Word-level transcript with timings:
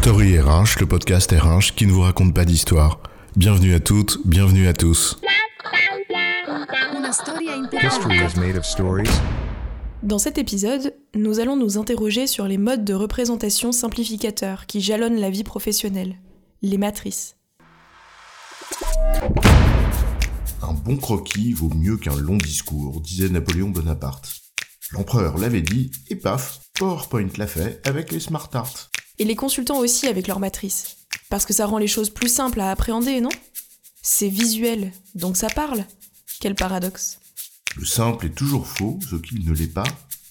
Story 0.00 0.38
RH, 0.38 0.78
le 0.78 0.86
podcast 0.86 1.32
RH 1.32 1.74
qui 1.74 1.84
ne 1.84 1.90
vous 1.90 2.02
raconte 2.02 2.32
pas 2.32 2.44
d'histoire. 2.44 3.00
Bienvenue 3.34 3.74
à 3.74 3.80
toutes, 3.80 4.20
bienvenue 4.24 4.68
à 4.68 4.72
tous. 4.72 5.20
History 7.82 8.16
is 8.16 8.38
made 8.38 8.56
of 8.56 8.64
stories. 8.64 9.10
Dans 10.04 10.18
cet 10.18 10.38
épisode, 10.38 10.94
nous 11.16 11.40
allons 11.40 11.56
nous 11.56 11.78
interroger 11.78 12.28
sur 12.28 12.46
les 12.46 12.58
modes 12.58 12.84
de 12.84 12.94
représentation 12.94 13.72
simplificateurs 13.72 14.66
qui 14.66 14.80
jalonnent 14.80 15.18
la 15.18 15.30
vie 15.30 15.44
professionnelle, 15.44 16.14
les 16.62 16.78
matrices. 16.78 17.36
Un 20.62 20.74
bon 20.74 20.96
croquis 20.96 21.52
vaut 21.52 21.72
mieux 21.74 21.96
qu'un 21.96 22.16
long 22.16 22.36
discours, 22.36 23.00
disait 23.00 23.30
Napoléon 23.30 23.70
Bonaparte. 23.70 24.30
L'empereur 24.92 25.38
l'avait 25.38 25.60
dit, 25.60 25.90
et 26.08 26.14
paf, 26.14 26.60
PowerPoint 26.78 27.26
l'a 27.36 27.48
fait 27.48 27.80
avec 27.84 28.12
les 28.12 28.20
smart 28.20 28.48
arts. 28.54 28.90
Et 29.20 29.24
les 29.24 29.34
consultants 29.34 29.78
aussi 29.78 30.06
avec 30.06 30.28
leurs 30.28 30.38
matrices. 30.38 30.96
Parce 31.28 31.44
que 31.44 31.52
ça 31.52 31.66
rend 31.66 31.78
les 31.78 31.88
choses 31.88 32.10
plus 32.10 32.28
simples 32.28 32.60
à 32.60 32.70
appréhender, 32.70 33.20
non? 33.20 33.30
C'est 34.00 34.28
visuel, 34.28 34.92
donc 35.14 35.36
ça 35.36 35.48
parle. 35.48 35.84
Quel 36.40 36.54
paradoxe. 36.54 37.18
Le 37.76 37.84
simple 37.84 38.26
est 38.26 38.34
toujours 38.34 38.66
faux, 38.66 38.98
ce 39.10 39.16
qui 39.16 39.40
ne 39.40 39.52
l'est 39.52 39.66
pas 39.66 39.84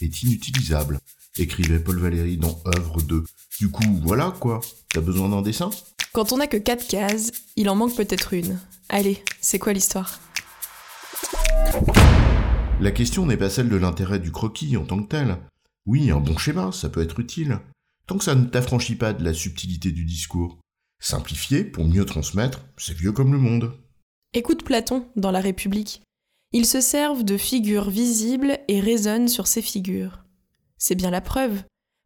est 0.00 0.22
inutilisable, 0.22 1.00
écrivait 1.38 1.80
Paul 1.80 1.98
Valéry 1.98 2.36
dans 2.36 2.62
Œuvre 2.76 3.02
2. 3.02 3.24
Du 3.58 3.68
coup, 3.68 4.00
voilà 4.04 4.32
quoi, 4.38 4.60
t'as 4.90 5.00
besoin 5.00 5.28
d'un 5.28 5.42
dessin? 5.42 5.70
Quand 6.12 6.32
on 6.32 6.36
n'a 6.36 6.46
que 6.46 6.56
4 6.56 6.86
cases, 6.86 7.32
il 7.56 7.68
en 7.68 7.74
manque 7.74 7.96
peut-être 7.96 8.32
une. 8.32 8.60
Allez, 8.88 9.24
c'est 9.40 9.58
quoi 9.58 9.72
l'histoire? 9.72 10.20
La 12.80 12.92
question 12.92 13.26
n'est 13.26 13.36
pas 13.36 13.50
celle 13.50 13.68
de 13.68 13.76
l'intérêt 13.76 14.20
du 14.20 14.30
croquis 14.30 14.76
en 14.76 14.84
tant 14.84 15.02
que 15.02 15.08
tel. 15.08 15.38
Oui, 15.84 16.12
un 16.12 16.20
bon 16.20 16.38
schéma, 16.38 16.70
ça 16.70 16.88
peut 16.88 17.02
être 17.02 17.18
utile, 17.18 17.58
tant 18.08 18.18
que 18.18 18.24
ça 18.24 18.34
ne 18.34 18.46
t'affranchit 18.46 18.96
pas 18.96 19.12
de 19.12 19.22
la 19.22 19.34
subtilité 19.34 19.92
du 19.92 20.04
discours. 20.04 20.58
Simplifier 20.98 21.62
pour 21.62 21.84
mieux 21.84 22.04
transmettre, 22.04 22.64
c'est 22.76 22.96
vieux 22.96 23.12
comme 23.12 23.32
le 23.32 23.38
monde. 23.38 23.72
Écoute 24.32 24.64
Platon 24.64 25.06
dans 25.14 25.30
La 25.30 25.40
République. 25.40 26.02
Ils 26.52 26.66
se 26.66 26.80
servent 26.80 27.22
de 27.22 27.36
figures 27.36 27.90
visibles 27.90 28.58
et 28.66 28.80
raisonnent 28.80 29.28
sur 29.28 29.46
ces 29.46 29.62
figures. 29.62 30.24
C'est 30.78 30.94
bien 30.94 31.10
la 31.10 31.20
preuve. 31.20 31.62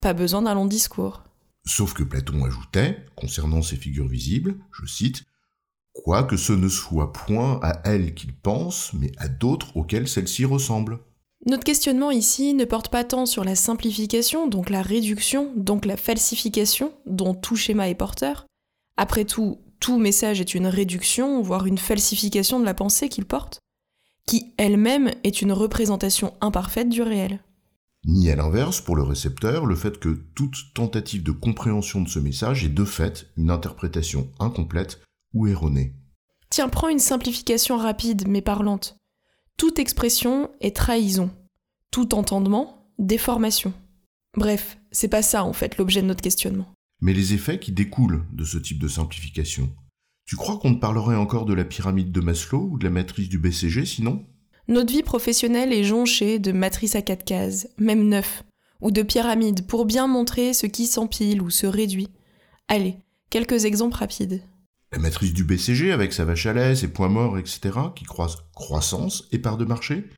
Pas 0.00 0.12
besoin 0.12 0.42
d'un 0.42 0.54
long 0.54 0.66
discours. 0.66 1.22
Sauf 1.64 1.94
que 1.94 2.02
Platon 2.02 2.44
ajoutait, 2.44 3.06
concernant 3.14 3.62
ces 3.62 3.76
figures 3.76 4.08
visibles, 4.08 4.56
je 4.72 4.86
cite, 4.86 5.24
Quoique 5.92 6.36
ce 6.36 6.52
ne 6.52 6.68
soit 6.68 7.12
point 7.12 7.60
à 7.62 7.80
elles 7.84 8.14
qu'il 8.14 8.34
pense, 8.34 8.92
mais 8.94 9.12
à 9.16 9.28
d'autres 9.28 9.76
auxquelles 9.76 10.08
celles-ci 10.08 10.44
ressemblent. 10.44 10.98
Notre 11.46 11.64
questionnement 11.64 12.10
ici 12.10 12.54
ne 12.54 12.64
porte 12.64 12.88
pas 12.88 13.04
tant 13.04 13.26
sur 13.26 13.44
la 13.44 13.54
simplification, 13.54 14.46
donc 14.46 14.70
la 14.70 14.80
réduction, 14.80 15.52
donc 15.56 15.84
la 15.84 15.98
falsification, 15.98 16.92
dont 17.04 17.34
tout 17.34 17.56
schéma 17.56 17.90
est 17.90 17.94
porteur. 17.94 18.46
Après 18.96 19.26
tout, 19.26 19.58
tout 19.78 19.98
message 19.98 20.40
est 20.40 20.54
une 20.54 20.66
réduction, 20.66 21.42
voire 21.42 21.66
une 21.66 21.76
falsification 21.76 22.60
de 22.60 22.64
la 22.64 22.72
pensée 22.72 23.10
qu'il 23.10 23.26
porte, 23.26 23.58
qui 24.26 24.54
elle-même 24.56 25.10
est 25.22 25.42
une 25.42 25.52
représentation 25.52 26.32
imparfaite 26.40 26.88
du 26.88 27.02
réel. 27.02 27.40
Ni 28.06 28.30
à 28.30 28.36
l'inverse, 28.36 28.80
pour 28.80 28.96
le 28.96 29.02
récepteur, 29.02 29.66
le 29.66 29.74
fait 29.74 29.98
que 29.98 30.20
toute 30.34 30.56
tentative 30.74 31.22
de 31.22 31.32
compréhension 31.32 32.00
de 32.00 32.08
ce 32.08 32.18
message 32.18 32.64
est 32.64 32.70
de 32.70 32.84
fait 32.84 33.26
une 33.36 33.50
interprétation 33.50 34.30
incomplète 34.38 35.00
ou 35.34 35.46
erronée. 35.46 35.92
Tiens, 36.48 36.68
prends 36.68 36.88
une 36.88 36.98
simplification 36.98 37.76
rapide 37.76 38.28
mais 38.28 38.42
parlante. 38.42 38.96
Toute 39.56 39.78
expression 39.78 40.50
est 40.60 40.74
trahison. 40.74 41.30
Tout 41.90 42.14
entendement, 42.14 42.88
déformation. 42.98 43.72
Bref, 44.36 44.78
c'est 44.90 45.08
pas 45.08 45.22
ça 45.22 45.44
en 45.44 45.52
fait 45.52 45.78
l'objet 45.78 46.02
de 46.02 46.06
notre 46.06 46.22
questionnement. 46.22 46.72
Mais 47.00 47.12
les 47.12 47.34
effets 47.34 47.58
qui 47.58 47.72
découlent 47.72 48.24
de 48.32 48.44
ce 48.44 48.58
type 48.58 48.78
de 48.78 48.88
simplification. 48.88 49.70
Tu 50.26 50.36
crois 50.36 50.58
qu'on 50.58 50.70
ne 50.70 50.78
parlerait 50.78 51.16
encore 51.16 51.44
de 51.44 51.54
la 51.54 51.64
pyramide 51.64 52.10
de 52.10 52.20
Maslow 52.20 52.68
ou 52.72 52.78
de 52.78 52.84
la 52.84 52.90
matrice 52.90 53.28
du 53.28 53.38
BCG 53.38 53.84
sinon? 53.84 54.24
Notre 54.66 54.92
vie 54.92 55.02
professionnelle 55.02 55.72
est 55.72 55.84
jonchée 55.84 56.38
de 56.38 56.50
matrices 56.50 56.96
à 56.96 57.02
quatre 57.02 57.24
cases, 57.24 57.68
même 57.76 58.08
neuf, 58.08 58.42
ou 58.80 58.90
de 58.90 59.02
pyramides 59.02 59.66
pour 59.66 59.84
bien 59.84 60.06
montrer 60.06 60.54
ce 60.54 60.66
qui 60.66 60.86
s'empile 60.86 61.42
ou 61.42 61.50
se 61.50 61.66
réduit. 61.66 62.08
Allez, 62.68 62.96
quelques 63.28 63.66
exemples 63.66 63.98
rapides. 63.98 64.40
La 64.94 65.00
matrice 65.00 65.32
du 65.32 65.42
BCG 65.42 65.90
avec 65.90 66.12
sa 66.12 66.24
vache 66.24 66.46
à 66.46 66.52
lait, 66.52 66.76
ses 66.76 66.86
points 66.86 67.08
morts, 67.08 67.36
etc., 67.36 67.72
qui 67.96 68.04
croise 68.04 68.44
croissance 68.54 69.26
et 69.32 69.40
part 69.40 69.56
de 69.56 69.64
marché, 69.64 70.08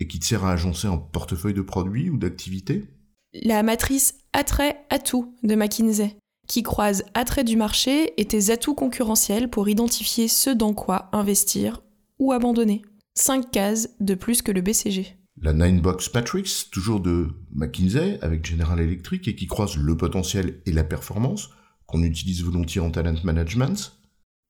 et 0.00 0.06
qui 0.06 0.18
te 0.18 0.26
sert 0.26 0.44
à 0.44 0.52
agencer 0.52 0.86
un 0.86 0.98
portefeuille 0.98 1.54
de 1.54 1.62
produits 1.62 2.10
ou 2.10 2.18
d'activités 2.18 2.84
La 3.32 3.62
matrice 3.62 4.18
attrait-atout 4.34 5.34
de 5.42 5.54
McKinsey, 5.54 6.18
qui 6.46 6.62
croise 6.62 7.04
attrait 7.14 7.42
du 7.42 7.56
marché 7.56 8.20
et 8.20 8.26
tes 8.26 8.50
atouts 8.50 8.74
concurrentiels 8.74 9.48
pour 9.48 9.66
identifier 9.70 10.28
ce 10.28 10.50
dans 10.50 10.74
quoi 10.74 11.08
investir 11.12 11.82
ou 12.18 12.32
abandonner. 12.32 12.82
5 13.14 13.50
cases 13.50 13.88
de 13.98 14.14
plus 14.14 14.42
que 14.42 14.52
le 14.52 14.60
BCG. 14.60 15.16
La 15.40 15.54
Nine 15.54 15.80
Box 15.80 16.12
Matrix, 16.12 16.66
toujours 16.70 17.00
de 17.00 17.28
McKinsey 17.54 18.18
avec 18.20 18.44
General 18.44 18.78
Electric 18.78 19.26
et 19.26 19.34
qui 19.34 19.46
croise 19.46 19.78
le 19.78 19.96
potentiel 19.96 20.60
et 20.66 20.72
la 20.72 20.84
performance, 20.84 21.48
qu'on 21.86 22.02
utilise 22.02 22.44
volontiers 22.44 22.82
en 22.82 22.90
talent 22.90 23.16
management. 23.24 23.97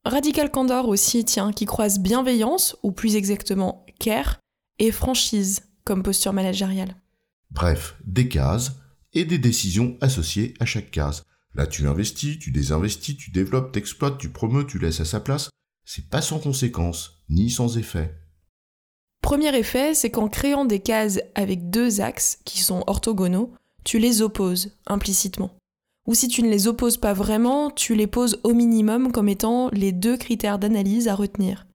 Radical 0.09 0.51
Candor 0.51 0.89
aussi, 0.89 1.23
tiens, 1.27 1.53
qui 1.53 1.67
croise 1.67 1.99
bienveillance, 1.99 2.77
ou 2.83 2.93
plus 2.93 3.15
exactement 3.15 3.85
care, 3.99 4.41
et 4.79 4.91
franchise 4.91 5.65
comme 5.85 6.03
posture 6.03 6.33
managériale. 6.33 6.97
Bref, 7.51 7.97
des 8.07 8.27
cases 8.27 8.73
et 9.13 9.27
des 9.27 9.37
décisions 9.37 9.99
associées 10.01 10.55
à 10.61 10.65
chaque 10.65 10.91
case. 10.91 11.25
Là, 11.55 11.67
tu 11.67 11.87
investis, 11.87 12.39
tu 12.39 12.53
désinvestis, 12.53 13.19
tu 13.19 13.31
développes, 13.31 13.71
t'exploites, 13.71 14.17
tu 14.17 14.31
promeus, 14.31 14.67
tu 14.67 14.79
laisses 14.79 15.01
à 15.01 15.05
sa 15.05 15.21
place. 15.21 15.51
C'est 15.85 16.09
pas 16.09 16.23
sans 16.23 16.39
conséquence, 16.39 17.23
ni 17.29 17.51
sans 17.51 17.77
effet. 17.77 18.15
Premier 19.21 19.55
effet, 19.59 19.95
c'est 19.95 20.11
qu'en 20.11 20.29
créant 20.29 20.65
des 20.65 20.81
cases 20.81 21.21
avec 21.35 21.69
deux 21.69 22.01
axes 22.01 22.39
qui 22.47 22.63
sont 22.63 22.83
orthogonaux, 22.87 23.53
tu 23.85 23.99
les 23.99 24.23
opposes 24.23 24.73
implicitement. 24.87 25.58
Ou 26.09 26.15
si 26.15 26.27
tu 26.27 26.43
ne 26.43 26.49
les 26.49 26.69
opposes 26.69 26.97
pas 26.97 27.13
vraiment, 27.13 27.71
tu 27.71 27.95
les 27.95 28.07
poses 28.07 28.41
au 28.43 28.55
minimum 28.55 29.13
comme 29.13 29.29
étant 29.29 29.69
les 29.75 29.93
deux 29.93 30.17
critères 30.17 30.59
d'analyse 30.59 31.07
à 31.07 31.15
retenir. 31.15 31.67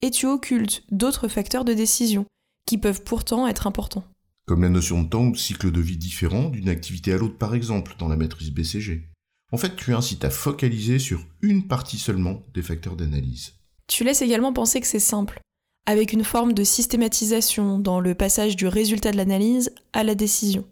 Et 0.00 0.10
tu 0.10 0.24
occultes 0.24 0.82
d'autres 0.90 1.28
facteurs 1.28 1.66
de 1.66 1.74
décision, 1.74 2.24
qui 2.66 2.78
peuvent 2.78 3.02
pourtant 3.02 3.46
être 3.46 3.66
importants. 3.66 4.04
Comme 4.46 4.62
la 4.62 4.70
notion 4.70 5.02
de 5.02 5.10
temps 5.10 5.26
ou 5.26 5.32
de 5.32 5.36
cycle 5.36 5.70
de 5.70 5.80
vie 5.82 5.98
différent 5.98 6.48
d'une 6.48 6.70
activité 6.70 7.12
à 7.12 7.18
l'autre 7.18 7.36
par 7.36 7.54
exemple 7.54 7.94
dans 7.98 8.08
la 8.08 8.16
matrice 8.16 8.50
BCG. 8.50 9.10
En 9.52 9.58
fait, 9.58 9.76
tu 9.76 9.92
incites 9.92 10.24
à 10.24 10.30
focaliser 10.30 10.98
sur 10.98 11.22
une 11.42 11.68
partie 11.68 11.98
seulement 11.98 12.40
des 12.54 12.62
facteurs 12.62 12.96
d'analyse. 12.96 13.52
Tu 13.88 14.04
laisses 14.04 14.22
également 14.22 14.54
penser 14.54 14.80
que 14.80 14.86
c'est 14.86 15.00
simple, 15.00 15.38
avec 15.84 16.14
une 16.14 16.24
forme 16.24 16.54
de 16.54 16.64
systématisation 16.64 17.78
dans 17.78 18.00
le 18.00 18.14
passage 18.14 18.56
du 18.56 18.66
résultat 18.66 19.12
de 19.12 19.18
l'analyse 19.18 19.70
à 19.92 20.02
la 20.02 20.14
décision. 20.14 20.64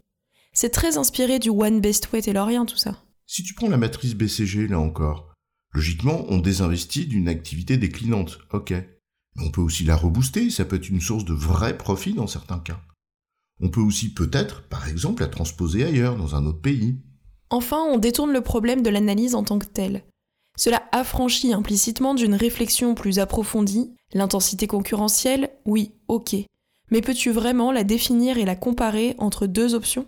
C'est 0.53 0.71
très 0.71 0.97
inspiré 0.97 1.37
du 1.37 1.51
One 1.51 1.81
Best 1.81 2.11
Way 2.11 2.23
Taylorien 2.23 2.65
tout 2.65 2.77
ça. 2.77 2.97
Si 3.33 3.43
tu 3.43 3.53
prends 3.53 3.69
la 3.69 3.77
matrice 3.77 4.13
BCG 4.13 4.67
là 4.67 4.77
encore, 4.77 5.33
logiquement 5.73 6.25
on 6.27 6.39
désinvestit 6.39 7.05
d'une 7.05 7.29
activité 7.29 7.77
déclinante, 7.77 8.39
ok. 8.51 8.71
Mais 8.71 9.43
on 9.45 9.51
peut 9.51 9.61
aussi 9.61 9.85
la 9.85 9.95
rebooster, 9.95 10.49
ça 10.49 10.65
peut 10.65 10.75
être 10.75 10.89
une 10.89 10.99
source 10.99 11.23
de 11.23 11.31
vrai 11.31 11.77
profit 11.77 12.13
dans 12.13 12.27
certains 12.27 12.59
cas. 12.59 12.81
On 13.61 13.69
peut 13.69 13.79
aussi 13.79 14.13
peut-être, 14.13 14.67
par 14.67 14.89
exemple, 14.89 15.21
la 15.21 15.29
transposer 15.29 15.85
ailleurs, 15.85 16.17
dans 16.17 16.35
un 16.35 16.45
autre 16.45 16.59
pays. 16.59 16.97
Enfin, 17.49 17.81
on 17.81 17.97
détourne 17.97 18.33
le 18.33 18.41
problème 18.41 18.81
de 18.81 18.89
l'analyse 18.89 19.33
en 19.33 19.45
tant 19.45 19.59
que 19.59 19.65
telle. 19.65 20.03
Cela 20.57 20.83
affranchit 20.91 21.53
implicitement 21.53 22.13
d'une 22.13 22.35
réflexion 22.35 22.95
plus 22.95 23.17
approfondie. 23.19 23.95
L'intensité 24.13 24.67
concurrentielle, 24.67 25.51
oui, 25.63 25.93
ok. 26.09 26.35
Mais 26.89 26.99
peux-tu 26.99 27.31
vraiment 27.31 27.71
la 27.71 27.85
définir 27.85 28.37
et 28.37 28.43
la 28.43 28.57
comparer 28.57 29.15
entre 29.19 29.47
deux 29.47 29.73
options? 29.73 30.05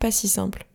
Pas 0.00 0.10
si 0.10 0.26
simple. 0.26 0.67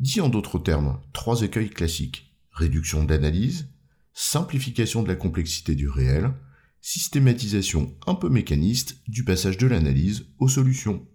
Dit 0.00 0.22
en 0.22 0.30
d'autres 0.30 0.58
termes, 0.58 0.98
trois 1.12 1.42
écueils 1.42 1.68
classiques. 1.68 2.34
Réduction 2.52 3.04
d'analyse, 3.04 3.68
simplification 4.14 5.02
de 5.02 5.08
la 5.08 5.14
complexité 5.14 5.74
du 5.74 5.90
réel, 5.90 6.32
systématisation 6.80 7.94
un 8.06 8.14
peu 8.14 8.30
mécaniste 8.30 8.96
du 9.08 9.24
passage 9.24 9.58
de 9.58 9.66
l'analyse 9.66 10.24
aux 10.38 10.48
solutions. 10.48 11.06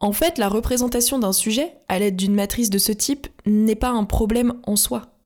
En 0.00 0.12
fait, 0.12 0.38
la 0.38 0.48
représentation 0.48 1.20
d'un 1.20 1.32
sujet, 1.32 1.74
à 1.88 2.00
l'aide 2.00 2.16
d'une 2.16 2.34
matrice 2.34 2.70
de 2.70 2.78
ce 2.78 2.90
type, 2.90 3.28
n'est 3.46 3.76
pas 3.76 3.90
un 3.90 4.04
problème 4.04 4.54
en 4.64 4.74
soi. 4.74 5.16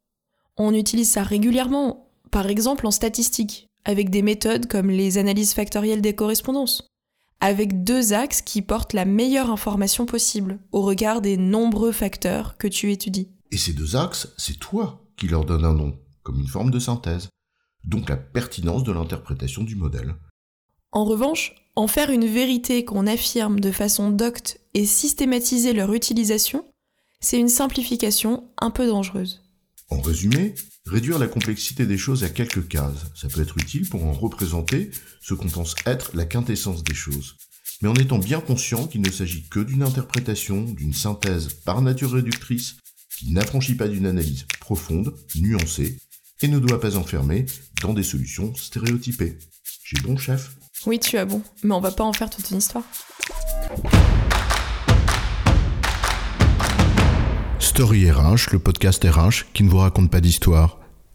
On 0.59 0.75
utilise 0.75 1.11
ça 1.11 1.23
régulièrement, 1.23 2.11
par 2.31 2.47
exemple 2.47 2.87
en 2.87 2.91
statistique, 2.91 3.69
avec 3.87 4.11
des 4.11 4.23
méthodes 4.23 4.67
comme 4.67 4.91
les 4.91 5.17
analyses 5.17 5.55
factorielles 5.55 6.03
des 6.03 6.15
correspondances, 6.15 6.87
avec 7.41 7.85
deux 7.85 8.13
axes 8.13 8.43
qui 8.43 8.63
portent 8.63 8.93
la 8.93 9.05
meilleure 9.05 9.51
information 9.51 10.07
possible 10.07 10.59
au 10.73 10.83
regard 10.83 11.21
des 11.21 11.37
nombreux 11.37 11.93
facteurs 11.93 12.57
que 12.59 12.69
tu 12.69 12.91
étudies. 12.91 13.29
Et 13.51 13.57
ces 13.57 13.73
deux 13.73 13.97
axes, 13.97 14.29
c'est 14.37 14.59
toi 14.59 15.05
qui 15.17 15.29
leur 15.29 15.45
donne 15.45 15.65
un 15.65 15.75
nom, 15.75 15.99
comme 16.23 16.41
une 16.41 16.47
forme 16.47 16.71
de 16.71 16.79
synthèse, 16.79 17.29
donc 17.85 18.09
la 18.09 18.17
pertinence 18.17 18.85
de 18.85 18.93
l'interprétation 18.93 19.63
du 19.63 19.77
modèle. 19.77 20.15
En 20.93 21.05
revanche, 21.05 21.55
en 21.77 21.87
faire 21.87 22.11
une 22.11 22.27
vérité 22.27 22.85
qu'on 22.85 23.07
affirme 23.07 23.61
de 23.61 23.71
façon 23.71 24.11
docte 24.11 24.61
et 24.75 24.85
systématiser 24.85 25.73
leur 25.73 25.93
utilisation, 25.93 26.65
c'est 27.21 27.39
une 27.39 27.49
simplification 27.49 28.49
un 28.59 28.71
peu 28.71 28.87
dangereuse. 28.87 29.43
En 29.91 30.01
résumé, 30.01 30.55
réduire 30.89 31.19
la 31.19 31.29
complexité 31.29 31.87
des 31.87 31.99
choses 31.99 32.25
à 32.25 32.31
quelques 32.31 32.67
cases, 32.67 33.07
ça 33.15 33.29
peut 33.29 33.43
être 33.43 33.59
utile 33.59 33.89
pour 33.89 34.05
en 34.05 34.13
représenter 34.13 34.91
ce 35.21 35.35
qu'on 35.35 35.49
pense 35.49 35.75
être 35.87 36.11
la 36.15 36.25
quintessence 36.25 36.83
des 36.83 36.95
choses. 36.95 37.37
Mais 37.83 37.89
en 37.89 37.95
étant 37.95 38.19
bien 38.19 38.41
conscient 38.41 38.87
qu'il 38.87 39.03
ne 39.03 39.11
s'agit 39.11 39.45
que 39.49 39.61
d'une 39.61 39.83
interprétation, 39.83 40.63
d'une 40.63 40.95
synthèse 40.95 41.49
par 41.65 41.83
nature 41.83 42.13
réductrice, 42.13 42.77
qui 43.19 43.33
n'affranchit 43.33 43.75
pas 43.75 43.89
d'une 43.89 44.07
analyse 44.07 44.47
profonde, 44.61 45.15
nuancée, 45.37 45.99
et 46.41 46.49
ne 46.49 46.59
doit 46.59 46.81
pas 46.81 46.97
enfermer 46.97 47.47
dans 47.83 47.93
des 47.93 48.03
solutions 48.03 48.55
stéréotypées. 48.55 49.39
J'ai 49.85 50.01
bon 50.01 50.17
chef? 50.17 50.57
Oui, 50.87 50.99
tu 50.99 51.19
as 51.19 51.25
bon, 51.25 51.43
mais 51.65 51.75
on 51.75 51.81
va 51.81 51.91
pas 51.91 52.05
en 52.05 52.13
faire 52.13 52.31
toute 52.31 52.51
une 52.51 52.59
histoire. 52.59 52.85
Story 57.59 58.11
RH, 58.11 58.53
le 58.53 58.59
podcast 58.59 59.05
RH 59.05 59.53
qui 59.53 59.63
ne 59.65 59.69
vous 59.69 59.79
raconte 59.79 60.11
pas 60.11 60.21
d'histoire. 60.21 60.78